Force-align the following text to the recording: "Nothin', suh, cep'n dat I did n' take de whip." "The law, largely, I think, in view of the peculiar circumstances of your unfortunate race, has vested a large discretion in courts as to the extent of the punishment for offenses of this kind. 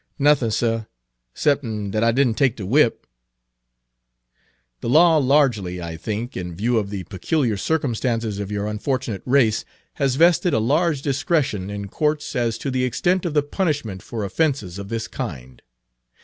"Nothin', 0.17 0.49
suh, 0.49 0.85
cep'n 1.35 1.91
dat 1.91 2.03
I 2.03 2.11
did 2.11 2.25
n' 2.25 2.33
take 2.33 2.55
de 2.55 2.65
whip." 2.65 3.05
"The 4.79 4.89
law, 4.89 5.17
largely, 5.17 5.79
I 5.79 5.95
think, 5.95 6.35
in 6.35 6.55
view 6.55 6.79
of 6.79 6.89
the 6.89 7.03
peculiar 7.03 7.55
circumstances 7.55 8.39
of 8.39 8.51
your 8.51 8.65
unfortunate 8.65 9.21
race, 9.27 9.63
has 10.01 10.15
vested 10.15 10.55
a 10.55 10.59
large 10.59 11.03
discretion 11.03 11.69
in 11.69 11.87
courts 11.87 12.35
as 12.35 12.57
to 12.57 12.71
the 12.71 12.83
extent 12.83 13.25
of 13.27 13.35
the 13.35 13.43
punishment 13.43 14.01
for 14.01 14.23
offenses 14.25 14.79
of 14.79 14.89
this 14.89 15.07
kind. 15.07 15.61